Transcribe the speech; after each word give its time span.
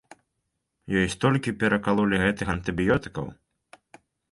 Ёй 1.01 1.05
столькі 1.15 1.51
перакалолі 1.65 2.23
гэтых 2.23 2.47
антыбіётыкаў! 2.57 3.25